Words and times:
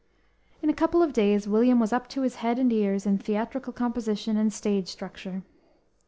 In 0.63 0.69
a 0.71 0.73
couple 0.73 1.03
of 1.03 1.13
days 1.13 1.47
William 1.47 1.79
was 1.79 1.93
up 1.93 2.07
to 2.07 2.21
his 2.23 2.37
head 2.37 2.57
and 2.57 2.73
ears 2.73 3.05
in 3.05 3.19
theatrical 3.19 3.71
composition 3.71 4.35
and 4.35 4.51
stage 4.51 4.87
structure. 4.87 5.43